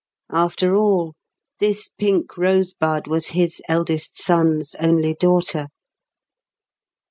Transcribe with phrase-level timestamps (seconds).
[0.33, 1.13] After all,
[1.59, 5.67] this pink rosebud was his eldest son's only daughter.